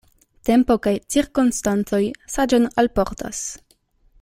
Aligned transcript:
Tempo 0.47 0.77
kaj 0.87 0.93
cirkonstancoj 1.15 2.01
saĝon 2.37 2.67
alportas. 2.85 3.45